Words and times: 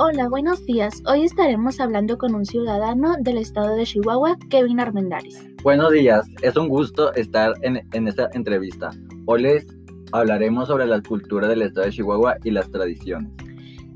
Hola, 0.00 0.28
buenos 0.28 0.66
días. 0.66 1.04
Hoy 1.06 1.22
estaremos 1.22 1.78
hablando 1.78 2.18
con 2.18 2.34
un 2.34 2.44
ciudadano 2.44 3.14
del 3.20 3.38
estado 3.38 3.76
de 3.76 3.84
Chihuahua, 3.84 4.36
Kevin 4.50 4.80
Armendáriz. 4.80 5.38
Buenos 5.62 5.92
días, 5.92 6.26
es 6.42 6.56
un 6.56 6.68
gusto 6.68 7.14
estar 7.14 7.54
en, 7.62 7.80
en, 7.92 8.08
esta 8.08 8.28
entrevista. 8.32 8.90
Hoy 9.26 9.42
les 9.42 9.64
hablaremos 10.10 10.66
sobre 10.66 10.86
la 10.86 11.00
cultura 11.00 11.46
del 11.46 11.62
estado 11.62 11.86
de 11.86 11.92
Chihuahua 11.92 12.38
y 12.42 12.50
las 12.50 12.68
tradiciones. 12.72 13.30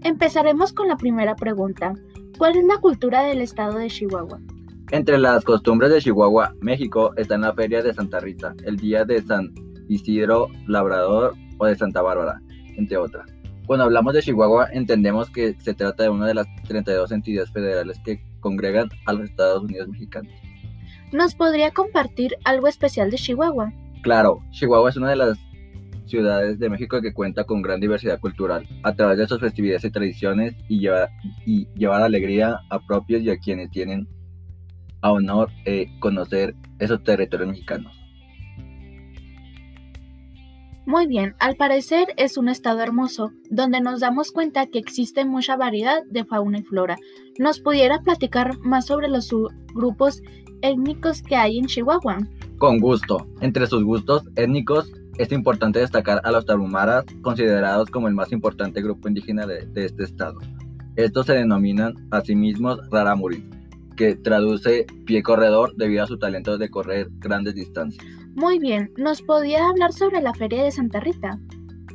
Empezaremos 0.04 0.72
con 0.72 0.86
la 0.86 0.96
primera 0.96 1.34
pregunta. 1.34 1.94
¿Cuál 2.38 2.56
es 2.56 2.64
la 2.64 2.78
cultura 2.78 3.24
del 3.24 3.40
estado 3.40 3.76
de 3.78 3.88
Chihuahua? 3.88 4.38
Entre 4.92 5.18
las 5.18 5.44
costumbres 5.44 5.90
de 5.90 6.00
Chihuahua, 6.00 6.54
México, 6.60 7.10
está 7.16 7.34
en 7.34 7.40
la 7.40 7.52
Feria 7.54 7.82
de 7.82 7.92
Santa 7.92 8.20
Rita, 8.20 8.54
el 8.62 8.76
Día 8.76 9.04
de 9.04 9.20
San 9.20 9.52
Isidro 9.88 10.46
Labrador 10.68 11.34
o 11.58 11.66
de 11.66 11.74
Santa 11.74 12.02
Bárbara, 12.02 12.40
entre 12.76 12.96
otras. 12.98 13.37
Cuando 13.68 13.84
hablamos 13.84 14.14
de 14.14 14.22
Chihuahua, 14.22 14.70
entendemos 14.72 15.28
que 15.28 15.54
se 15.60 15.74
trata 15.74 16.04
de 16.04 16.08
una 16.08 16.26
de 16.26 16.32
las 16.32 16.46
32 16.66 17.12
entidades 17.12 17.50
federales 17.50 18.00
que 18.02 18.24
congregan 18.40 18.88
a 19.04 19.12
los 19.12 19.28
Estados 19.28 19.62
Unidos 19.62 19.88
mexicanos. 19.88 20.32
¿Nos 21.12 21.34
podría 21.34 21.70
compartir 21.72 22.36
algo 22.44 22.66
especial 22.66 23.10
de 23.10 23.18
Chihuahua? 23.18 23.74
Claro, 24.00 24.40
Chihuahua 24.52 24.88
es 24.88 24.96
una 24.96 25.10
de 25.10 25.16
las 25.16 25.38
ciudades 26.06 26.58
de 26.58 26.70
México 26.70 27.02
que 27.02 27.12
cuenta 27.12 27.44
con 27.44 27.60
gran 27.60 27.78
diversidad 27.78 28.18
cultural, 28.20 28.66
a 28.84 28.94
través 28.94 29.18
de 29.18 29.26
sus 29.26 29.38
festividades 29.38 29.84
y 29.84 29.90
tradiciones 29.90 30.54
y, 30.66 30.80
lleva, 30.80 31.10
y 31.44 31.68
llevar 31.74 32.00
alegría 32.00 32.60
a 32.70 32.78
propios 32.86 33.20
y 33.20 33.28
a 33.28 33.36
quienes 33.36 33.70
tienen 33.70 34.08
a 35.02 35.12
honor 35.12 35.50
eh, 35.66 35.88
conocer 36.00 36.54
esos 36.78 37.04
territorios 37.04 37.50
mexicanos. 37.50 37.97
Muy 40.88 41.06
bien, 41.06 41.34
al 41.38 41.54
parecer 41.56 42.14
es 42.16 42.38
un 42.38 42.48
estado 42.48 42.80
hermoso, 42.80 43.30
donde 43.50 43.82
nos 43.82 44.00
damos 44.00 44.32
cuenta 44.32 44.68
que 44.68 44.78
existe 44.78 45.26
mucha 45.26 45.54
variedad 45.54 46.02
de 46.06 46.24
fauna 46.24 46.60
y 46.60 46.62
flora. 46.62 46.96
¿Nos 47.38 47.60
pudiera 47.60 48.00
platicar 48.00 48.58
más 48.60 48.86
sobre 48.86 49.08
los 49.08 49.28
grupos 49.74 50.22
étnicos 50.62 51.20
que 51.20 51.36
hay 51.36 51.58
en 51.58 51.66
Chihuahua? 51.66 52.16
Con 52.56 52.78
gusto. 52.78 53.26
Entre 53.42 53.66
sus 53.66 53.84
gustos 53.84 54.30
étnicos 54.34 54.90
es 55.18 55.30
importante 55.30 55.78
destacar 55.78 56.22
a 56.24 56.32
los 56.32 56.46
tarumaras, 56.46 57.04
considerados 57.20 57.90
como 57.90 58.08
el 58.08 58.14
más 58.14 58.32
importante 58.32 58.80
grupo 58.80 59.08
indígena 59.08 59.44
de, 59.44 59.66
de 59.66 59.84
este 59.84 60.04
estado. 60.04 60.38
Estos 60.96 61.26
se 61.26 61.34
denominan 61.34 61.96
a 62.10 62.22
sí 62.22 62.34
mismos 62.34 62.80
raramuris, 62.90 63.44
que 63.98 64.14
traduce 64.14 64.86
pie 65.04 65.22
corredor 65.22 65.74
debido 65.76 66.04
a 66.04 66.06
su 66.06 66.18
talento 66.18 66.56
de 66.56 66.70
correr 66.70 67.08
grandes 67.18 67.56
distancias. 67.56 68.06
Muy 68.36 68.60
bien, 68.60 68.92
¿nos 68.96 69.20
podía 69.20 69.68
hablar 69.68 69.92
sobre 69.92 70.22
la 70.22 70.32
Feria 70.32 70.62
de 70.62 70.70
Santa 70.70 71.00
Rita? 71.00 71.38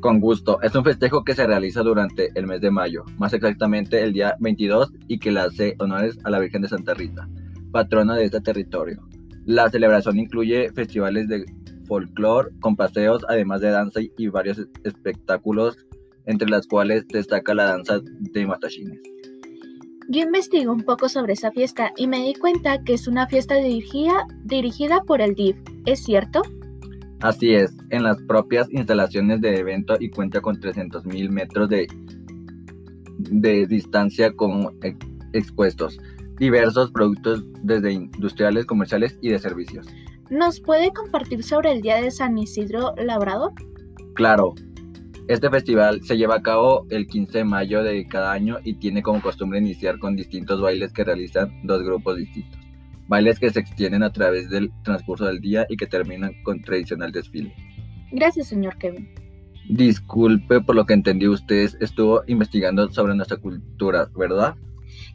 Con 0.02 0.20
gusto, 0.20 0.62
es 0.62 0.76
un 0.76 0.84
festejo 0.84 1.24
que 1.24 1.34
se 1.34 1.48
realiza 1.48 1.82
durante 1.82 2.30
el 2.36 2.46
mes 2.46 2.60
de 2.60 2.70
mayo, 2.70 3.06
más 3.18 3.32
exactamente 3.32 4.04
el 4.04 4.12
día 4.12 4.36
22 4.42 4.92
y 5.08 5.18
que 5.18 5.32
le 5.32 5.40
hace 5.40 5.76
honores 5.80 6.18
a 6.26 6.30
la 6.30 6.40
Virgen 6.40 6.62
de 6.62 6.68
Santa 6.68 6.94
Rita, 6.94 7.28
patrona 7.72 8.18
de 8.18 8.26
este 8.26 8.42
territorio. 8.42 9.02
La 9.46 9.70
celebración 9.70 10.20
incluye 10.20 10.74
festivales 10.74 11.30
de 11.30 11.46
folclore 11.88 12.50
con 12.60 12.76
paseos, 12.76 13.26
además 13.30 13.62
de 13.62 13.70
danza 13.70 14.02
y 14.02 14.28
varios 14.28 14.62
espectáculos, 14.84 15.78
entre 16.26 16.50
las 16.50 16.68
cuales 16.68 17.08
destaca 17.08 17.54
la 17.54 17.64
danza 17.64 18.02
de 18.04 18.46
matachines. 18.46 19.00
Yo 20.10 20.22
investigué 20.22 20.68
un 20.68 20.84
poco 20.84 21.10
sobre 21.10 21.34
esa 21.34 21.52
fiesta 21.52 21.92
y 21.98 22.08
me 22.08 22.24
di 22.24 22.34
cuenta 22.34 22.84
que 22.84 22.94
es 22.94 23.08
una 23.08 23.28
fiesta 23.28 23.56
dirigida, 23.56 24.28
dirigida 24.44 25.02
por 25.04 25.22
el 25.22 25.36
DIF, 25.36 25.58
¿es 25.86 26.04
cierto? 26.04 26.42
Así 27.22 27.54
es, 27.54 27.74
en 27.90 28.04
las 28.04 28.22
propias 28.24 28.70
instalaciones 28.72 29.40
de 29.42 29.58
evento 29.58 29.96
y 30.00 30.10
cuenta 30.10 30.42
con 30.42 30.60
300.000 30.60 31.30
metros 31.30 31.70
de, 31.70 31.88
de 33.18 33.66
distancia 33.66 34.34
con 34.34 34.78
expuestos 35.32 35.98
diversos 36.38 36.92
productos 36.92 37.44
desde 37.62 37.94
industriales, 37.94 38.66
comerciales 38.66 39.18
y 39.22 39.30
de 39.30 39.40
servicios. 39.40 39.88
¿Nos 40.30 40.60
puede 40.60 40.92
compartir 40.92 41.44
sobre 41.44 41.72
el 41.72 41.82
Día 41.82 42.02
de 42.02 42.12
San 42.12 42.38
Isidro 42.38 42.94
Labrador? 42.98 43.54
Claro, 44.16 44.56
este 45.28 45.50
festival 45.50 46.04
se 46.04 46.18
lleva 46.18 46.36
a 46.36 46.42
cabo 46.42 46.86
el 46.90 47.08
15 47.08 47.40
de 47.40 47.44
mayo 47.46 47.84
de 47.84 48.06
cada 48.08 48.32
año 48.32 48.58
y 48.64 48.76
tiene 48.76 49.02
como 49.02 49.22
costumbre 49.22 49.60
iniciar 49.60 49.98
con 50.00 50.16
distintos 50.16 50.60
bailes 50.60 50.92
que 50.92 51.04
realizan 51.04 51.62
dos 51.64 51.82
grupos 51.84 52.18
distintos. 52.18 52.60
Bailes 53.08 53.40
que 53.40 53.50
se 53.50 53.60
extienden 53.60 54.04
a 54.04 54.12
través 54.12 54.50
del 54.50 54.72
transcurso 54.84 55.26
del 55.26 55.40
día 55.40 55.66
y 55.70 55.78
que 55.78 55.88
terminan 55.88 56.34
con 56.44 56.62
tradicional 56.62 57.12
desfile. 57.12 57.54
Gracias, 58.12 58.48
señor 58.48 58.78
Kevin. 58.78 59.10
Disculpe 59.70 60.60
por 60.62 60.76
lo 60.76 60.86
que 60.86 60.94
entendí, 60.94 61.28
usted 61.28 61.70
estuvo 61.80 62.24
investigando 62.28 62.90
sobre 62.90 63.16
nuestra 63.16 63.38
cultura, 63.38 64.10
¿verdad? 64.18 64.56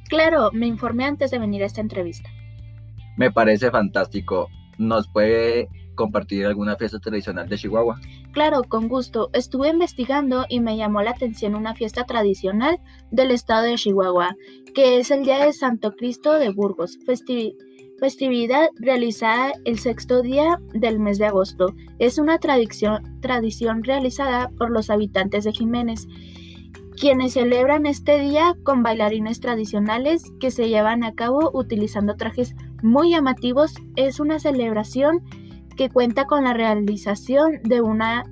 Claro, 0.08 0.50
me 0.52 0.66
informé 0.66 1.04
antes 1.04 1.30
de 1.30 1.38
venir 1.38 1.62
a 1.62 1.66
esta 1.66 1.82
entrevista. 1.82 2.30
Me 3.16 3.30
parece 3.30 3.70
fantástico. 3.70 4.48
¿Nos 4.78 5.08
puede 5.08 5.68
compartir 5.94 6.46
alguna 6.46 6.76
fiesta 6.76 6.98
tradicional 6.98 7.48
de 7.48 7.58
Chihuahua? 7.58 8.00
Claro, 8.32 8.62
con 8.64 8.88
gusto. 8.88 9.30
Estuve 9.32 9.70
investigando 9.70 10.44
y 10.48 10.60
me 10.60 10.76
llamó 10.76 11.02
la 11.02 11.10
atención 11.10 11.54
una 11.54 11.74
fiesta 11.74 12.04
tradicional 12.04 12.78
del 13.10 13.30
estado 13.30 13.64
de 13.64 13.74
Chihuahua, 13.74 14.36
que 14.74 14.98
es 14.98 15.10
el 15.10 15.24
Día 15.24 15.44
de 15.44 15.52
Santo 15.52 15.92
Cristo 15.96 16.34
de 16.34 16.50
Burgos, 16.50 16.98
festividad 17.98 18.68
realizada 18.76 19.52
el 19.64 19.78
sexto 19.78 20.22
día 20.22 20.60
del 20.72 21.00
mes 21.00 21.18
de 21.18 21.26
agosto. 21.26 21.74
Es 21.98 22.18
una 22.18 22.38
tradición, 22.38 23.20
tradición 23.20 23.82
realizada 23.82 24.50
por 24.56 24.70
los 24.70 24.90
habitantes 24.90 25.44
de 25.44 25.52
Jiménez 25.52 26.06
quienes 27.00 27.34
celebran 27.34 27.86
este 27.86 28.18
día 28.18 28.56
con 28.64 28.82
bailarines 28.82 29.40
tradicionales 29.40 30.24
que 30.40 30.50
se 30.50 30.68
llevan 30.68 31.04
a 31.04 31.14
cabo 31.14 31.50
utilizando 31.54 32.16
trajes 32.16 32.56
muy 32.82 33.10
llamativos. 33.10 33.74
Es 33.94 34.18
una 34.18 34.40
celebración 34.40 35.22
que 35.78 35.88
cuenta 35.88 36.26
con 36.26 36.44
la 36.44 36.52
realización 36.52 37.62
de 37.62 37.80
una 37.80 38.24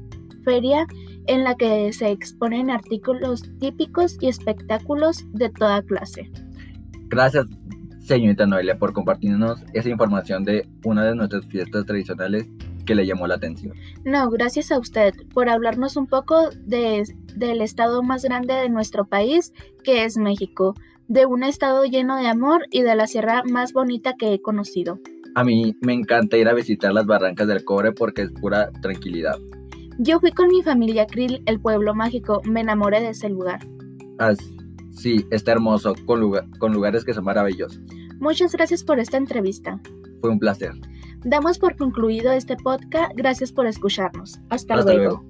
feria 0.45 0.87
en 1.27 1.45
la 1.45 1.55
que 1.55 1.93
se 1.93 2.11
exponen 2.11 2.71
artículos 2.71 3.43
típicos 3.61 4.19
y 4.21 4.29
espectáculos 4.29 5.25
de 5.33 5.49
toda 5.51 5.81
clase. 5.83 6.31
Gracias, 7.09 7.47
señorita 8.01 8.47
Noelia, 8.47 8.79
por 8.79 8.93
compartirnos 8.93 9.65
esa 9.73 9.89
información 9.89 10.45
de 10.45 10.69
una 10.85 11.05
de 11.05 11.15
nuestras 11.15 11.47
fiestas 11.47 11.87
tradicionales 11.87 12.49
que 12.85 12.97
le 12.97 13.07
llamó 13.07 13.29
la 13.29 13.37
atención. 13.37 13.75
No, 14.05 14.29
gracias 14.29 14.73
a 14.73 14.79
usted 14.79 15.15
por 15.33 15.49
hablarnos 15.49 15.97
un 15.97 16.09
poco 16.09 16.51
de, 16.65 17.05
del 17.37 17.61
estado 17.61 18.03
más 18.03 18.25
grande 18.25 18.55
de 18.55 18.69
nuestro 18.69 19.07
país, 19.07 19.53
que 19.85 20.05
es 20.05 20.17
México, 20.17 20.75
de 21.07 21.27
un 21.27 21.45
estado 21.45 21.85
lleno 21.85 22.17
de 22.17 22.27
amor 22.27 22.67
y 22.73 22.83
de 22.83 22.97
la 22.97 23.07
sierra 23.07 23.43
más 23.45 23.73
bonita 23.73 24.15
que 24.17 24.35
he 24.35 24.43
conocido. 24.43 24.99
A 25.37 25.45
mí 25.45 25.77
me 25.83 25.93
encanta 25.93 26.39
ir 26.39 26.49
a 26.49 26.55
visitar 26.55 26.95
las 26.95 27.05
barrancas 27.05 27.47
del 27.47 27.63
cobre 27.63 27.93
porque 27.93 28.23
es 28.23 28.33
pura 28.33 28.71
tranquilidad. 28.81 29.39
Yo 29.99 30.19
fui 30.19 30.33
con 30.33 30.49
mi 30.49 30.63
familia 30.63 31.07
Krill, 31.07 31.43
el 31.45 31.61
pueblo 31.61 31.95
mágico, 31.95 32.41
me 32.45 32.63
enamoré 32.63 33.03
de 33.03 33.11
ese 33.11 33.29
lugar. 33.29 33.61
Ah, 34.19 34.33
sí, 34.93 35.27
está 35.31 35.53
hermoso, 35.53 35.95
con, 36.07 36.23
con 36.59 36.73
lugares 36.73 37.05
que 37.05 37.13
son 37.13 37.25
maravillosos. 37.25 37.83
Muchas 38.19 38.53
gracias 38.53 38.83
por 38.83 38.99
esta 38.99 39.19
entrevista. 39.19 39.79
Fue 40.23 40.31
un 40.31 40.39
placer. 40.39 40.73
Damos 41.23 41.59
por 41.59 41.77
concluido 41.77 42.33
este 42.33 42.57
podcast. 42.57 43.13
Gracias 43.15 43.53
por 43.53 43.67
escucharnos. 43.67 44.41
Hasta, 44.49 44.77
luego. 44.77 45.23